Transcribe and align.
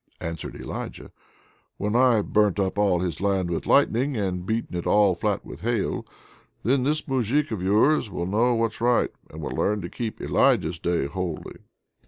answered 0.19 0.55
Elijah; 0.55 1.11
"when 1.77 1.95
I've 1.95 2.33
burnt 2.33 2.59
up 2.59 2.79
all 2.79 3.01
his 3.01 3.21
land 3.21 3.51
with 3.51 3.67
lightning, 3.67 4.17
and 4.17 4.47
beaten 4.47 4.75
it 4.75 4.87
all 4.87 5.13
flat 5.13 5.45
with 5.45 5.61
hail, 5.61 6.07
then 6.63 6.81
this 6.81 7.07
Moujik 7.07 7.51
of 7.51 7.61
yours 7.61 8.09
will 8.09 8.25
know 8.25 8.55
what's 8.55 8.81
right, 8.81 9.11
and 9.29 9.43
will 9.43 9.51
learn 9.55 9.79
to 9.81 9.89
keep 9.89 10.19
Elijah's 10.19 10.79
day 10.79 11.05
holy." 11.05 11.57